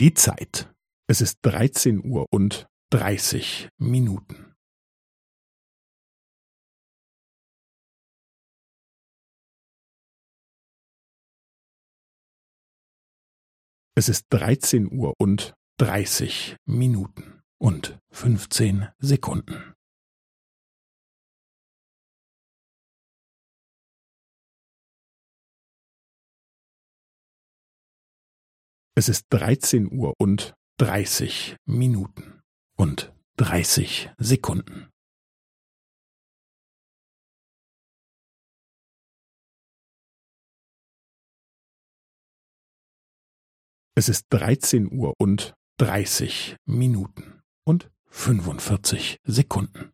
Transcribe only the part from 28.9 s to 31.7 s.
Es ist dreizehn Uhr und dreißig